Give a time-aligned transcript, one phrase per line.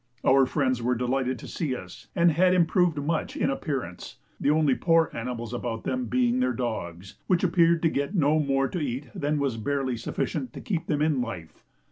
[0.25, 4.73] Our friends were delighted to see us, and had improved much in appearance, the only
[4.73, 9.11] poor animals about them being their dogs, which appeared to get no more to eat
[9.13, 11.63] than was barely sufficient to keep them in life.